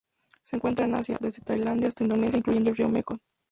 [0.41, 3.19] Se encuentran en Asia: desde Tailandia hasta Indonesia, incluyendo el río Mekong.